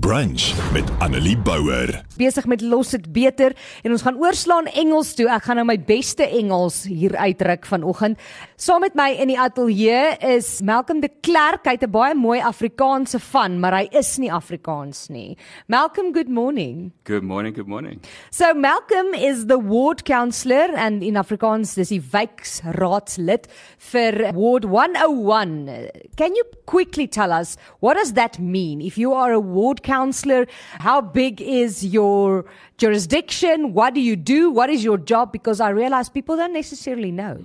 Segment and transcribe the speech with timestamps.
[0.00, 2.04] Brunch met Annelie Bouwer.
[2.16, 3.52] besig met los dit beter
[3.84, 5.26] en ons gaan oorslaan Engels toe.
[5.28, 8.16] Ek gaan nou my beste Engels hier uitdruk vanoggend.
[8.56, 11.66] Saam met my in die ateljee is Malcolm de Klerk.
[11.68, 15.36] Hy het 'n baie mooi Afrikaanse van, maar hy is nie Afrikaans nie.
[15.66, 16.92] Malcolm, good morning.
[17.04, 18.00] Good morning, good morning.
[18.30, 23.46] So Malcolm is the ward councillor and in Afrikaans dis die wijkraadslid
[23.92, 25.90] vir ward 101.
[26.16, 28.80] Can you quickly tell us what does that mean?
[28.80, 30.46] If you are a ward councillor,
[30.78, 32.46] how big is your
[32.78, 33.74] jurisdiction?
[33.74, 34.50] What do you do?
[34.50, 37.44] What is your job because I realize people don't necessarily know.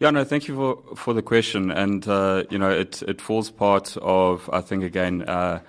[0.00, 1.70] Yeah, no, thank you for, for the question.
[1.70, 5.60] And, uh, you know, it, it falls part of, I think, again, uh,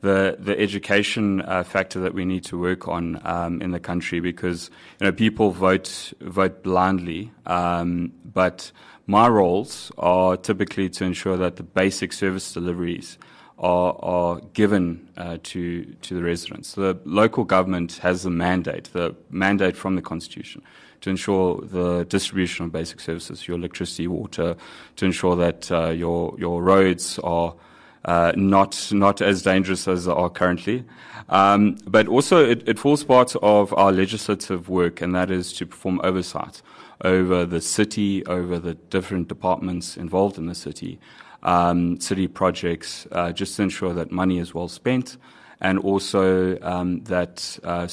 [0.00, 4.20] the, the education uh, factor that we need to work on um, in the country
[4.20, 7.32] because, you know, people vote, vote blindly.
[7.44, 8.72] Um, but
[9.10, 13.18] my roles are typically to ensure that the basic service deliveries
[13.58, 16.74] are, are given uh, to, to the residents.
[16.74, 20.62] The local government has a mandate, the mandate from the Constitution,
[21.00, 24.56] to ensure the distribution of basic services, your electricity, water,
[24.94, 27.54] to ensure that uh, your, your roads are
[28.04, 30.84] uh, not, not as dangerous as they are currently.
[31.28, 35.66] Um, but also, it, it falls part of our legislative work, and that is to
[35.66, 36.62] perform oversight
[37.02, 40.98] over the city, over the different departments involved in the city
[41.42, 45.16] um, city projects, uh, just to ensure that money is well spent,
[45.60, 47.88] and also um, that uh,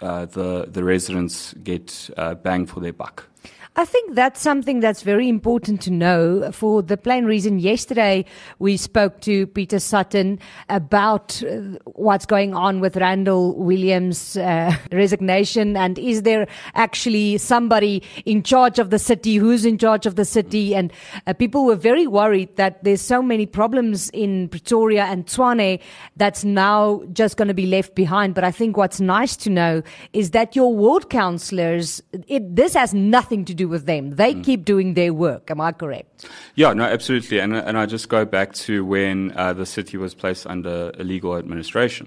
[0.00, 3.28] uh, the the residents get uh, bang for their buck.
[3.74, 7.58] I think that's something that's very important to know for the plain reason.
[7.58, 8.26] Yesterday,
[8.58, 15.74] we spoke to Peter Sutton about uh, what's going on with Randall Williams' uh, resignation
[15.74, 19.36] and is there actually somebody in charge of the city?
[19.36, 20.74] Who's in charge of the city?
[20.74, 20.92] And
[21.26, 25.80] uh, people were very worried that there's so many problems in Pretoria and Tshwane
[26.16, 28.34] that's now just going to be left behind.
[28.34, 33.46] But I think what's nice to know is that your ward councillors, this has nothing
[33.46, 34.04] to do do with them.
[34.22, 34.44] They mm.
[34.44, 35.50] keep doing their work.
[35.50, 36.26] Am I correct?
[36.54, 37.38] Yeah, no, absolutely.
[37.38, 41.36] And, and I just go back to when uh, the city was placed under illegal
[41.36, 42.06] administration.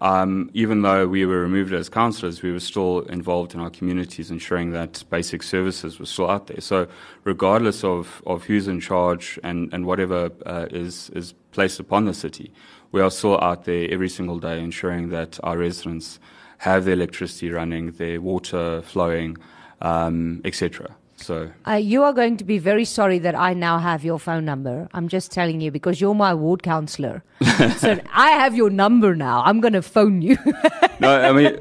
[0.00, 4.30] Um, even though we were removed as councillors, we were still involved in our communities,
[4.30, 6.60] ensuring that basic services were still out there.
[6.60, 6.86] So,
[7.24, 12.14] regardless of, of who's in charge and, and whatever uh, is, is placed upon the
[12.14, 12.52] city,
[12.92, 16.20] we are still out there every single day, ensuring that our residents
[16.58, 19.36] have their electricity running, their water flowing,
[19.80, 20.96] um, etc.
[21.16, 24.44] So uh, you are going to be very sorry that I now have your phone
[24.44, 24.88] number.
[24.94, 27.24] I'm just telling you because you're my ward councillor.
[27.76, 29.42] so I have your number now.
[29.44, 30.36] I'm going to phone you.
[31.00, 31.58] no, I mean,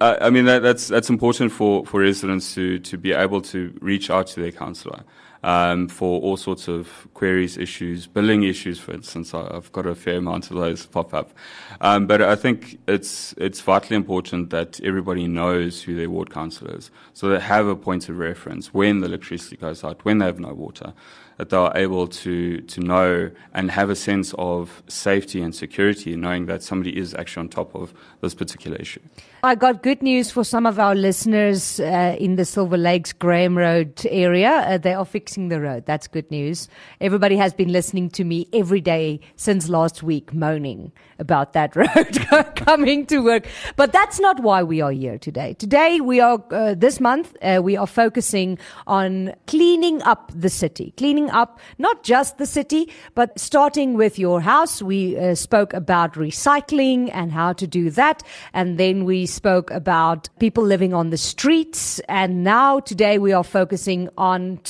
[0.00, 3.76] uh, I mean that, that's that's important for, for residents to to be able to
[3.80, 5.02] reach out to their councillor
[5.44, 9.34] um, for all sorts of queries, issues, billing issues, for instance.
[9.34, 11.32] I, have got a fair amount of those pop up.
[11.82, 16.76] Um, but I think it's, it's vitally important that everybody knows who their ward councillor
[16.76, 20.26] is, so they have a point of reference when the electricity goes out, when they
[20.26, 20.94] have no water
[21.36, 26.14] that they are able to, to know and have a sense of safety and security,
[26.16, 29.00] knowing that somebody is actually on top of this particular issue.
[29.42, 33.58] I got good news for some of our listeners uh, in the Silver Lakes Graham
[33.58, 34.50] Road area.
[34.50, 35.84] Uh, they are fixing the road.
[35.86, 36.68] That's good news.
[37.00, 42.56] Everybody has been listening to me every day since last week, moaning about that road
[42.56, 43.46] coming to work.
[43.76, 45.54] But that's not why we are here today.
[45.54, 50.94] Today, we are, uh, this month, uh, we are focusing on cleaning up the city,
[50.96, 54.80] cleaning up not just the city, but starting with your house.
[54.80, 58.22] We uh, spoke about recycling and how to do that.
[58.52, 61.98] And then we spoke about people living on the streets.
[62.08, 64.60] And now today we are focusing on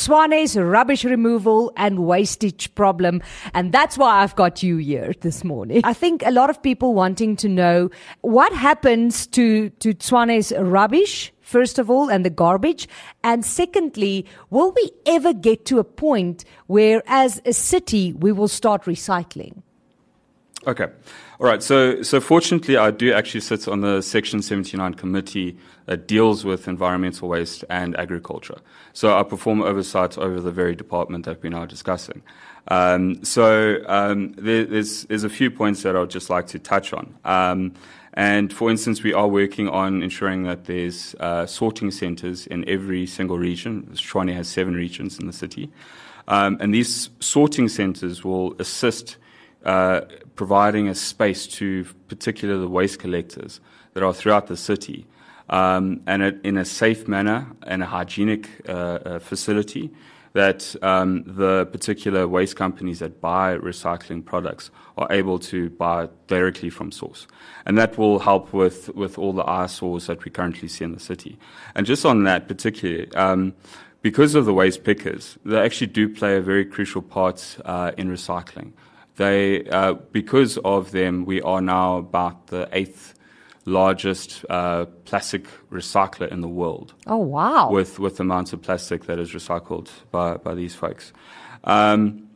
[0.55, 3.23] Tshwane's rubbish removal and wastage problem.
[3.53, 5.81] And that's why I've got you here this morning.
[5.85, 11.33] I think a lot of people wanting to know what happens to, to Tshwane's rubbish
[11.41, 12.89] first of all, and the garbage?
[13.23, 18.49] And secondly, will we ever get to a point where, as a city, we will
[18.49, 19.61] start recycling?
[20.67, 20.87] Okay.
[21.45, 21.63] All right.
[21.63, 26.69] So, so fortunately, I do actually sit on the Section 79 committee that deals with
[26.69, 28.57] environmental waste and agriculture.
[28.95, 32.23] So I perform oversight over the very department that we're now discussing.
[32.69, 36.59] Um, so um, there, there's, there's a few points that I would just like to
[36.59, 37.15] touch on.
[37.27, 37.75] Um,
[38.15, 43.05] and for instance, we are working on ensuring that there's uh, sorting centres in every
[43.05, 43.83] single region.
[43.93, 45.71] Tshwane has seven regions in the city.
[46.27, 49.19] Um, and these sorting centres will assist
[49.65, 50.03] uh,
[50.37, 53.61] providing a space to particularly the waste collectors
[53.95, 55.07] that are throughout the city
[55.51, 59.91] um, and it, in a safe manner and a hygienic uh, uh facility
[60.35, 66.69] that um, the particular waste companies that buy recycling products are able to buy directly
[66.71, 67.29] from source.
[67.65, 71.01] And that will help with, with all the eyesores that we currently see in the
[71.01, 71.39] city.
[71.77, 73.55] And just on that particularly, um,
[74.03, 78.09] because of the waste pickers, they actually do play a very crucial part uh, in
[78.09, 78.73] recycling.
[79.17, 83.15] They, uh, because of them, we are now about the eighth
[83.65, 86.95] largest uh, plastic recycler in the world.
[87.07, 87.71] Oh wow!
[87.71, 91.13] With with the amounts of plastic that is recycled by by these folks,
[91.65, 92.29] um,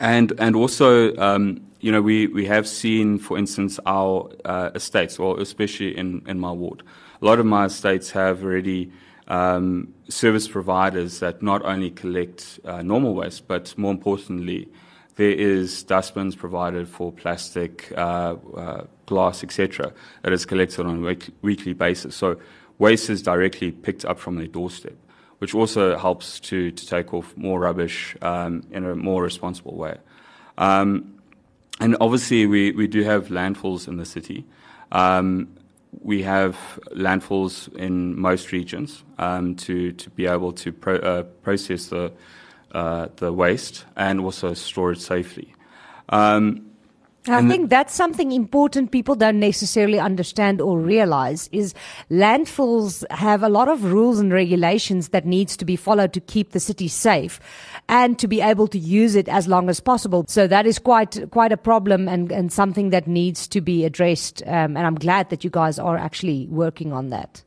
[0.00, 5.18] and and also um, you know we we have seen, for instance, our uh, estates,
[5.18, 6.82] or especially in in my ward,
[7.20, 8.90] a lot of my estates have already.
[9.26, 14.68] Um, service providers that not only collect uh, normal waste, but more importantly,
[15.16, 21.06] there is dustbins provided for plastic, uh, uh, glass, etc., that is collected on a
[21.06, 22.16] week- weekly basis.
[22.16, 22.36] So
[22.78, 24.96] waste is directly picked up from their doorstep,
[25.38, 29.98] which also helps to, to take off more rubbish um, in a more responsible way.
[30.58, 31.20] Um,
[31.80, 34.44] and obviously, we, we do have landfills in the city.
[34.92, 35.48] Um,
[36.02, 36.56] we have
[36.92, 42.12] landfills in most regions um, to, to be able to pro- uh, process the
[42.74, 45.54] uh, the waste and also store it safely.
[46.10, 46.74] Um,
[47.26, 51.72] I think that's something important people don't necessarily understand or realize is
[52.10, 56.50] landfills have a lot of rules and regulations that needs to be followed to keep
[56.50, 57.40] the city safe
[57.88, 60.26] and to be able to use it as long as possible.
[60.28, 64.42] So that is quite quite a problem and, and something that needs to be addressed.
[64.46, 67.42] Um, and I'm glad that you guys are actually working on that.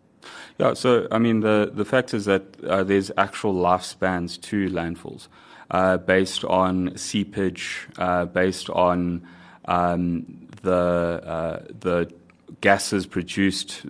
[0.58, 5.28] Yeah, so I mean, the, the fact is that uh, there's actual lifespans to landfills
[5.72, 9.28] uh, based on seepage, uh, based on
[9.66, 12.12] um, the, uh, the
[12.62, 13.86] gases produced,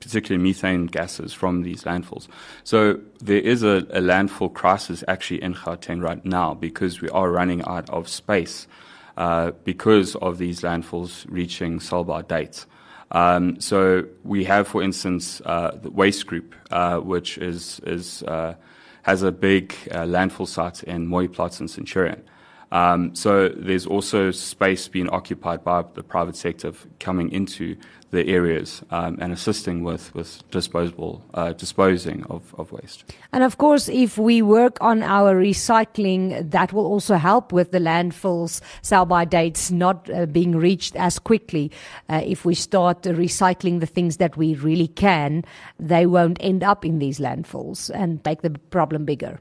[0.00, 2.28] particularly methane gases from these landfills.
[2.62, 7.30] So there is a, a landfill crisis actually in Gauteng right now because we are
[7.30, 8.68] running out of space
[9.16, 12.66] uh, because of these landfills reaching sell-by dates.
[13.12, 18.54] Um, so we have, for instance, uh, the Waste Group, uh, which is, is uh,
[19.02, 22.22] has a big uh, landfill site in Mooiplaats and Centurion.
[22.72, 27.76] Um, so there's also space being occupied by the private sector coming into
[28.12, 33.04] the areas um, and assisting with, with disposable uh, disposing of, of waste.
[33.32, 37.78] And of course, if we work on our recycling, that will also help with the
[37.78, 41.70] landfills sell by dates not uh, being reached as quickly.
[42.08, 45.44] Uh, if we start recycling the things that we really can,
[45.78, 49.40] they won't end up in these landfills and make the problem bigger.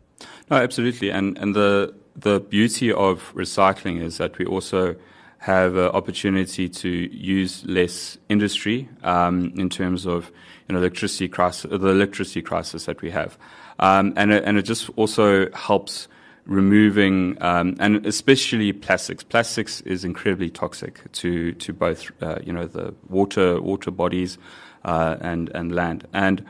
[0.49, 1.11] No, absolutely.
[1.11, 4.95] And, and the, the beauty of recycling is that we also
[5.39, 10.31] have an opportunity to use less industry um, in terms of
[10.67, 13.37] you know electricity crisis, the electricity crisis that we have,
[13.79, 16.07] um, and it, and it just also helps
[16.45, 19.23] removing um, and especially plastics.
[19.23, 24.37] Plastics is incredibly toxic to to both uh, you know the water water bodies
[24.85, 26.45] uh, and and land and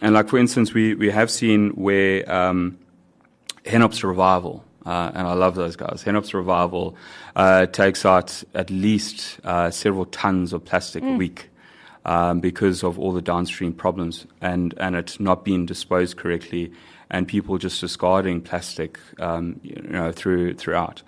[0.00, 2.78] and like for instance we we have seen where um,
[3.64, 6.02] Hennops revival uh, and I love those guys.
[6.04, 6.96] Hennops Revival
[7.36, 11.14] uh, takes out at least uh, several tons of plastic mm.
[11.14, 11.50] a week
[12.04, 16.72] um, because of all the downstream problems and, and it not being disposed correctly
[17.10, 21.02] and people just discarding plastic um, you know, through, throughout.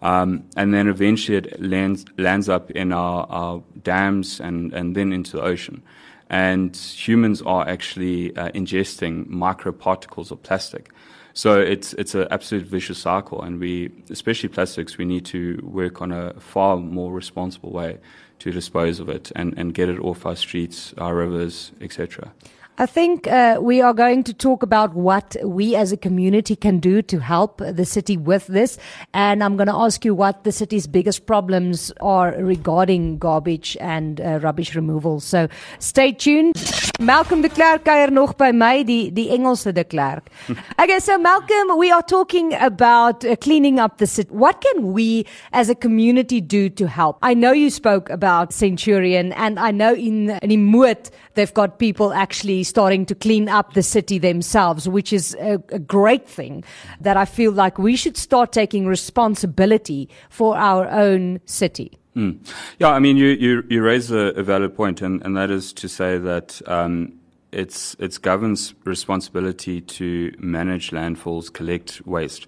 [0.00, 5.12] Um, and then eventually it lands, lands up in our, our, dams and, and then
[5.12, 5.82] into the ocean.
[6.30, 10.90] And humans are actually uh, ingesting microparticles of plastic.
[11.38, 16.02] So it's it's an absolute vicious cycle, and we, especially plastics, we need to work
[16.02, 17.98] on a far more responsible way
[18.40, 22.32] to dispose of it and, and get it off our streets, our rivers, etc.
[22.80, 26.78] I think uh, we are going to talk about what we as a community can
[26.78, 28.78] do to help the city with this.
[29.12, 34.20] And I'm going to ask you what the city's biggest problems are regarding garbage and
[34.20, 35.18] uh, rubbish removal.
[35.18, 35.48] So
[35.80, 36.54] stay tuned.
[37.00, 40.30] Malcolm de Klerk kuier nog by my, die, die Engelse de Klerk.
[40.80, 44.28] Okay, so Malcolm, we are talking about uh, cleaning up the city.
[44.32, 47.18] What can we as a community do to help?
[47.22, 50.94] I know you spoke about Centurion and I know in, in
[51.34, 55.78] they've got people actually starting to clean up the city themselves, which is a, a
[55.78, 56.64] great thing
[57.00, 61.98] that I feel like we should start taking responsibility for our own city.
[62.16, 62.38] Mm.
[62.78, 65.72] Yeah, I mean, you, you, you raise a, a, valid point, and, and that is
[65.74, 67.12] to say that um,
[67.52, 72.46] it's, it's government's responsibility to manage landfills, collect waste.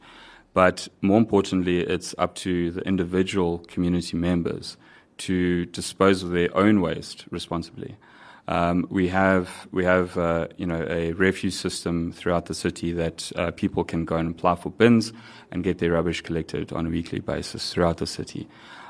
[0.52, 4.76] But more importantly, it's up to the individual community members
[5.18, 7.96] to dispose of their own waste responsibly.
[8.50, 13.30] Um, we have we have uh, you know a refuse system throughout the city that
[13.37, 15.12] uh, people can go and apply for bins
[15.52, 18.49] and get their rubbish collected on a weekly basis throughout the city,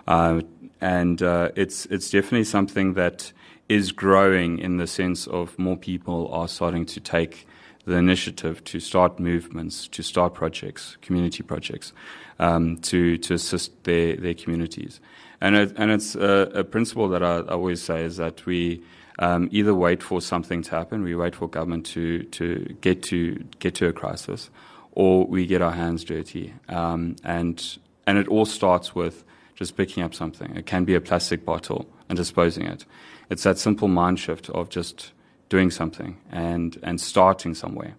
[0.09, 0.40] uh,
[0.81, 3.33] and uh, it's it's definitely something that
[3.69, 7.47] is growing in the sense of more people are starting to take
[7.85, 11.93] the initiative to start movements, to start projects, community projects,
[12.38, 15.00] um, to to assist their their communities,
[15.38, 18.83] and it, and it's a, a principle that I, I always say is that we
[19.20, 23.44] um, either wait for something to happen, we wait for government to, to get to
[23.58, 24.50] get to a crisis,
[24.92, 26.54] or we get our hands dirty.
[26.68, 29.22] Um, and and it all starts with
[29.54, 30.56] just picking up something.
[30.56, 32.86] It can be a plastic bottle and disposing it.
[33.28, 35.12] It's that simple mind shift of just
[35.50, 37.94] doing something and and starting somewhere.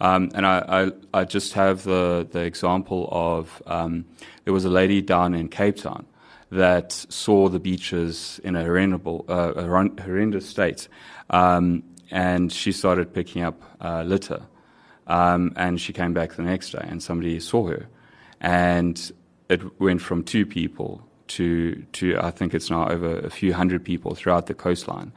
[0.00, 4.04] Um, and I, I, I, just have the, the example of um,
[4.44, 6.06] there was a lady down in Cape Town
[6.52, 9.52] that saw the beaches in a horrendous, uh,
[10.02, 10.86] horrendous state,
[11.30, 14.42] um, and she started picking up uh, litter.
[15.06, 17.88] Um, and she came back the next day, and somebody saw her,
[18.40, 19.12] and
[19.48, 23.84] it went from two people to to I think it's now over a few hundred
[23.84, 25.12] people throughout the coastline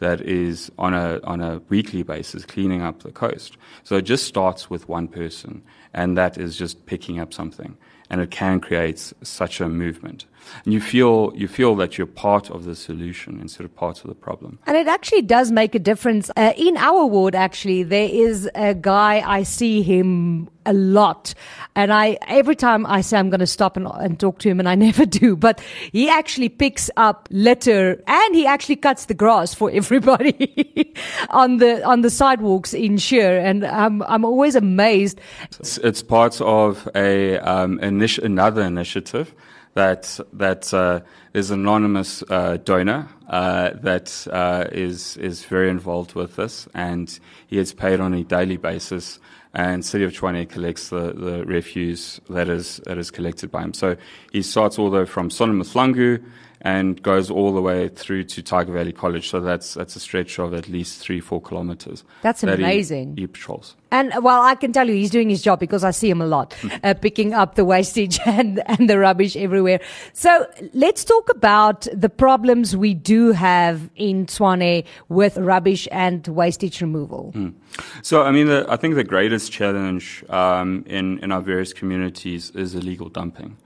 [0.00, 3.56] that is on a on a weekly basis cleaning up the coast.
[3.84, 5.62] So it just starts with one person,
[5.94, 7.78] and that is just picking up something
[8.10, 10.26] and it can create such a movement.
[10.64, 14.08] And you feel you feel that you're part of the solution instead of part of
[14.08, 14.58] the problem.
[14.66, 16.30] And it actually does make a difference.
[16.36, 21.34] Uh, in our ward, actually, there is a guy I see him a lot,
[21.74, 24.60] and I every time I say I'm going to stop and, and talk to him,
[24.60, 25.36] and I never do.
[25.36, 25.60] But
[25.92, 30.94] he actually picks up litter, and he actually cuts the grass for everybody
[31.30, 35.20] on the on the sidewalks in Shere, and I'm I'm always amazed.
[35.58, 39.34] It's, it's part of a um, initi- another initiative
[39.74, 41.00] that that uh,
[41.32, 47.18] is an anonymous uh, donor uh, that uh, is is very involved with this, and
[47.46, 49.18] he gets paid on a daily basis.
[49.52, 53.74] And City of Tshwane collects the, the refuse that is that is collected by him.
[53.74, 53.96] So
[54.32, 56.24] he starts all the from Solomon Mahlangu
[56.62, 59.28] and goes all the way through to Tyger Valley College.
[59.28, 62.04] So that's that's a stretch of at least three, four kilometers.
[62.22, 63.14] That's amazing.
[63.14, 63.76] That he, he patrols.
[63.92, 66.26] And well, I can tell you, he's doing his job because I see him a
[66.26, 69.80] lot, uh, picking up the wastage and, and the rubbish everywhere.
[70.12, 76.80] So let's talk about the problems we do have in Tshwane with rubbish and wastage
[76.80, 77.32] removal.
[77.34, 77.54] Mm.
[78.02, 82.50] So, I mean, the, I think the greatest challenge um, in, in our various communities
[82.50, 83.56] is illegal dumping.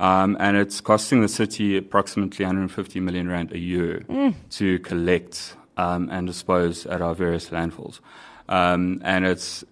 [0.00, 4.34] Um, and it's costing the city approximately 150 million rand a year mm.
[4.50, 8.00] to collect um, and dispose at our various landfills.
[8.48, 9.64] Um, and it's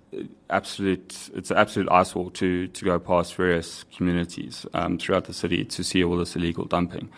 [0.50, 5.64] absolute, it's an absolute eyesore to, to go past various communities um, throughout the city
[5.64, 7.08] to see all this illegal dumping,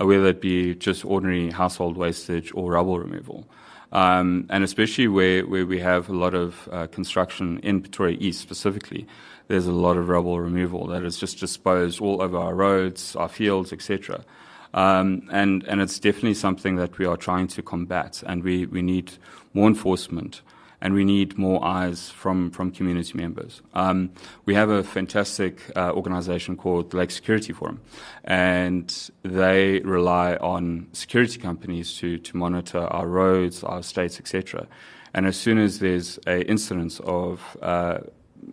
[0.00, 3.46] uh, whether it be just ordinary household wastage or rubble removal.
[3.92, 8.40] Um, and especially where, where we have a lot of uh, construction in Pretoria East
[8.40, 9.06] specifically,
[9.48, 13.28] there's a lot of rubble removal that is just disposed all over our roads, our
[13.28, 14.24] fields, etc.
[14.72, 18.82] Um, and and it's definitely something that we are trying to combat, and we, we
[18.82, 19.12] need
[19.52, 20.42] more enforcement
[20.84, 23.62] and we need more eyes from, from community members.
[23.72, 24.10] Um,
[24.44, 27.80] we have a fantastic uh, organization called Lake Security Forum,
[28.22, 34.66] and they rely on security companies to, to monitor our roads, our states, etc.
[35.14, 38.00] And as soon as there's a incidence of uh,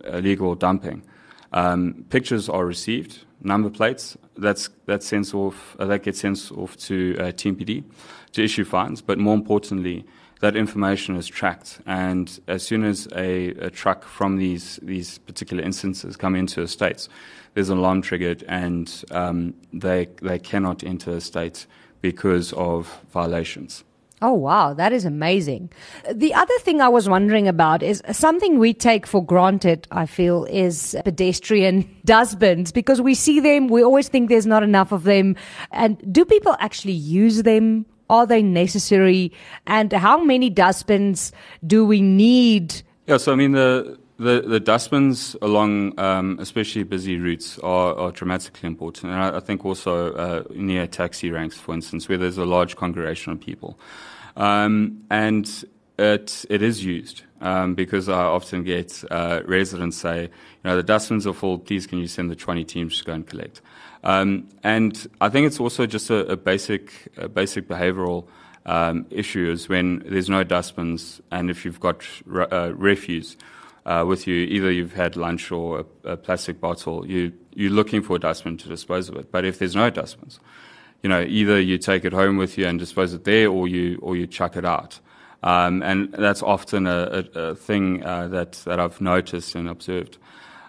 [0.04, 1.02] illegal dumping,
[1.52, 4.16] um, pictures are received, number plates.
[4.36, 5.76] That's that sends off.
[5.78, 7.84] Uh, that gets sent off to uh, TMPD
[8.32, 9.02] to issue fines.
[9.02, 10.04] But more importantly,
[10.42, 11.80] that information is tracked.
[11.86, 17.08] And as soon as a, a truck from these, these particular instances come into estates,
[17.54, 21.68] there's an alarm triggered and um, they, they cannot enter estates
[22.00, 23.84] because of violations.
[24.22, 24.72] Oh, wow.
[24.72, 25.70] That is amazing.
[26.10, 30.44] The other thing I was wondering about is something we take for granted, I feel,
[30.44, 33.66] is pedestrian dustbins because we see them.
[33.66, 35.34] We always think there's not enough of them.
[35.72, 37.84] And do people actually use them?
[38.10, 39.32] Are they necessary?
[39.66, 41.32] And how many dustbins
[41.66, 42.80] do we need?
[43.06, 48.12] Yeah, so I mean, the, the, the dustbins along um, especially busy routes are, are
[48.12, 49.12] dramatically important.
[49.12, 52.76] And I, I think also uh, near taxi ranks, for instance, where there's a large
[52.76, 53.80] congregation of people.
[54.36, 55.48] Um, and
[55.98, 60.28] it, it is used um, because I often get uh, residents say, you
[60.64, 63.26] know, the dustbins are full, please can you send the 20 teams to go and
[63.26, 63.60] collect?
[64.04, 68.26] Um, and I think it's also just a, a basic, a basic behavioral
[68.66, 73.36] um, issue is when there's no dustbins and if you've got re- uh, refuse
[73.84, 78.00] uh, with you, either you've had lunch or a, a, plastic bottle, you, you're looking
[78.02, 79.32] for a dustbin to dispose of it.
[79.32, 80.38] But if there's no dustbins,
[81.02, 83.98] you know, either you take it home with you and dispose it there or you,
[84.02, 85.00] or you chuck it out.
[85.42, 90.18] Um, and that's often a, a, a thing uh, that, that I've noticed and observed.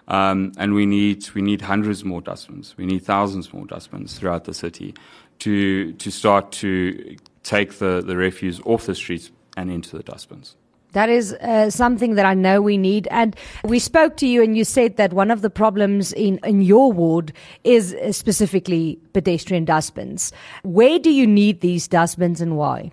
[0.08, 2.74] Um, and we need, we need hundreds more dustbins.
[2.76, 4.94] We need thousands more dustbins throughout the city
[5.40, 10.56] to, to start to take the, the refuse off the streets and into the dustbins.
[10.94, 13.06] That is uh, something that I know we need.
[13.10, 16.62] And we spoke to you, and you said that one of the problems in, in
[16.62, 17.32] your ward
[17.62, 20.32] is uh, specifically pedestrian dustbins.
[20.62, 22.92] Where do you need these dustbins and why?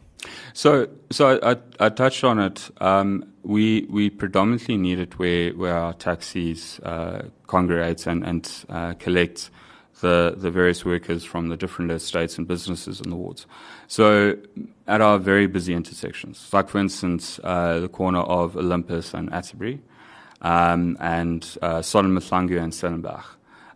[0.53, 2.69] So, so I, I, touched on it.
[2.79, 8.93] Um, we we predominantly need it where where our taxis uh, congregate and and uh,
[8.99, 9.49] collect
[10.01, 13.45] the the various workers from the different estates and businesses in the wards.
[13.87, 14.37] So,
[14.87, 19.79] at our very busy intersections, like for instance, uh, the corner of Olympus and Atterbury,
[20.41, 23.23] um, and uh, Mahlangu and Stellenbach,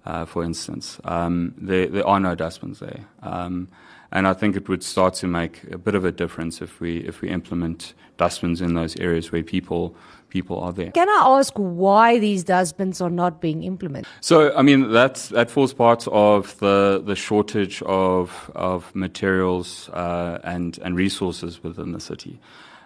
[0.05, 3.05] uh, for instance, um, there there are no dustbins there.
[3.21, 3.69] Um,
[4.11, 6.97] and I think it would start to make a bit of a difference if we
[6.99, 9.95] if we implement dustbins in those areas where people
[10.29, 10.91] people are there.
[10.91, 14.07] Can I ask why these dustbins are not being implemented?
[14.21, 20.39] So I mean that's that falls part of the the shortage of of materials uh,
[20.43, 22.39] and and resources within the city.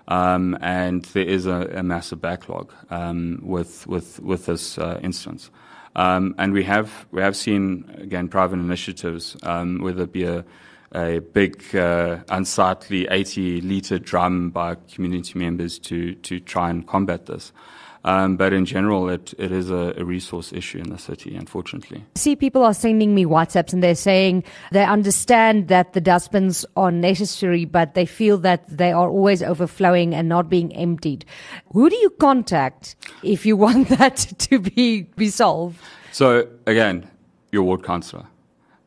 [0.08, 5.52] Um, and there is a, a massive backlog um, with with with this uh, instance,
[5.96, 10.44] um, and we have we have seen again private initiatives, um, whether it be a
[10.94, 17.28] a big uh, unsightly 80 litre drum by community members to, to try and combat
[17.28, 17.52] this.
[18.06, 22.06] Um, but in general, it, it is a, a, resource issue in the city, unfortunately.
[22.16, 26.92] See, people are sending me WhatsApps and they're saying they understand that the dustbins are
[26.92, 31.26] necessary, but they feel that they are always overflowing and not being emptied.
[31.74, 35.78] Who do you contact if you want that to be, be solved?
[36.14, 37.10] So, again,
[37.52, 38.28] your ward councillor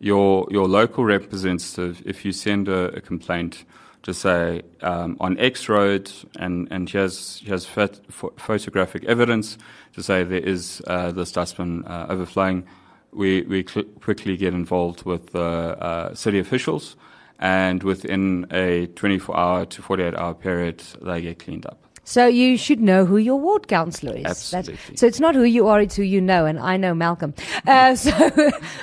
[0.02, 3.64] your your local representative, if you send a, a complaint
[4.02, 8.00] to say um, on X road, and and here's here's phot-
[8.38, 9.56] photographic evidence
[9.94, 12.66] to say there is uh, this dustbin uh, overflowing,
[13.12, 16.97] we we cl- quickly get involved with the uh, city officials,
[17.38, 21.92] and within a 24 hour to 48 hour period, they get cleaned up.
[22.12, 24.26] So you should know who your ward councillor is.
[24.26, 24.75] Absolutely.
[24.75, 26.45] That's, so it's not who you are, it's who you know.
[26.45, 27.32] And I know Malcolm.
[27.67, 28.13] Uh, so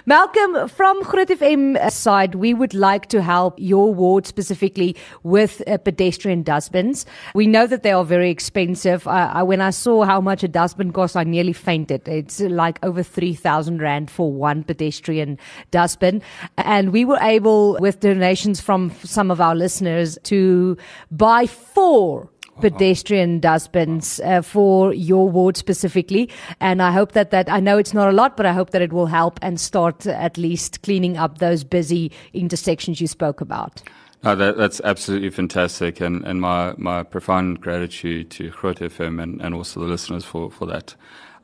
[0.08, 5.78] Malcolm, from Groot FM side, we would like to help your ward specifically with uh,
[5.78, 7.06] pedestrian dustbins.
[7.36, 9.06] We know that they are very expensive.
[9.06, 12.08] Uh, I, when I saw how much a dustbin costs, I nearly fainted.
[12.08, 15.38] It's like over 3,000 Rand for one pedestrian
[15.70, 16.24] dustbin.
[16.58, 20.78] And we were able, with donations from some of our listeners, to
[21.12, 22.28] buy four
[22.62, 26.30] pedestrian dustbins uh, for your ward specifically.
[26.60, 28.82] And I hope that that, I know it's not a lot, but I hope that
[28.82, 33.82] it will help and start at least cleaning up those busy intersections you spoke about.
[34.22, 39.42] No, that, that's absolutely fantastic, and, and my, my profound gratitude to Groot FM and,
[39.42, 40.94] and also the listeners for, for that.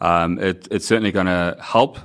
[0.01, 1.97] Um, it, it's certainly going to help,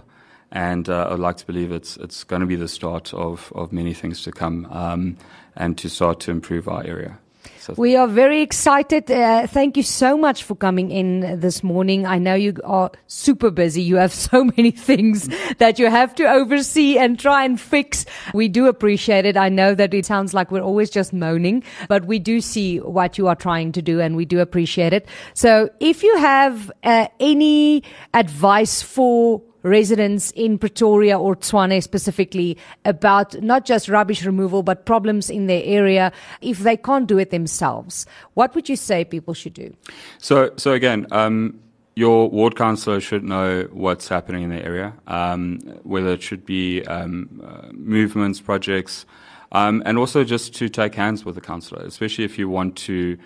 [0.53, 3.73] and uh, I'd like to believe it's, it's going to be the start of, of
[3.73, 5.17] many things to come um,
[5.57, 7.19] and to start to improve our area.
[7.61, 9.11] So we are very excited.
[9.11, 12.07] Uh, thank you so much for coming in this morning.
[12.07, 13.83] I know you are super busy.
[13.83, 18.07] You have so many things that you have to oversee and try and fix.
[18.35, 19.37] We do appreciate it.
[19.37, 23.19] I know that it sounds like we're always just moaning, but we do see what
[23.19, 25.07] you are trying to do and we do appreciate it.
[25.35, 27.83] So if you have uh, any
[28.15, 35.31] advice for residents in Pretoria or Tshwane specifically about not just rubbish removal, but problems
[35.31, 38.07] in their area if they can't do it themselves.
[38.35, 39.75] What would you say people should do?
[40.19, 41.61] So, so again, um,
[41.97, 46.85] your ward councillor should know what's happening in the area, um, whether it should be
[46.87, 49.05] um, uh, movements, projects,
[49.53, 53.19] um, and also just to take hands with the councillor, especially if you want to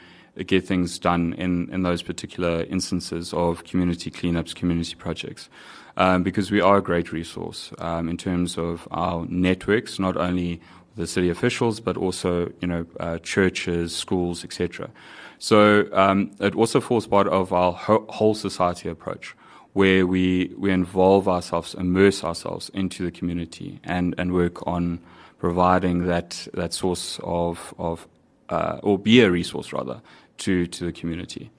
[0.47, 5.49] get things done in, in those particular instances of community cleanups, community projects
[5.97, 10.61] um, because we are a great resource um, in terms of our networks, not only
[10.97, 14.91] the city officials, but also you know uh, churches, schools, etc.
[15.39, 19.35] So um, it also forms part of our whole society approach,
[19.73, 25.01] where we we involve ourselves, immerse ourselves into the community, and and work on
[25.39, 28.07] providing that that source of of
[28.49, 30.01] uh, or be a resource rather
[30.39, 31.51] to to the community.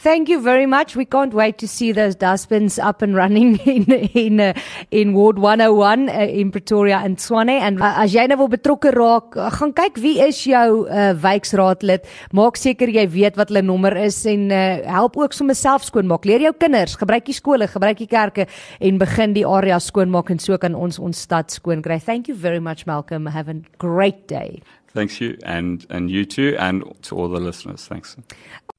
[0.00, 0.94] Thank you very much.
[0.94, 3.84] We can't wait to see those dustbins up and running in
[4.14, 4.52] in uh,
[4.92, 7.58] in Ward 101 uh, in Pretoria and Swane.
[7.58, 11.10] En uh, as jy nou wil betrokke raak, uh, gaan kyk wie is jou uh,
[11.18, 12.06] wijkraadlid.
[12.30, 16.30] Maak seker jy weet wat hulle nommer is en uh, help ook sommer self skoonmaak.
[16.30, 18.46] Leer jou kinders, gebruik die skole, gebruik die kerke
[18.78, 21.98] en begin die area skoonmaak en so kan ons ons stad skoon kry.
[21.98, 23.26] Thank you very much Malcolm.
[23.26, 24.62] Have a great day.
[24.94, 27.90] Thanks you and and you too and to all the listeners.
[27.90, 28.14] Thanks.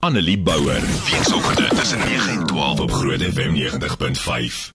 [0.01, 4.71] Annelie Bouwer, weekoggend tussen 9 en 12 op Groot FM 90.5.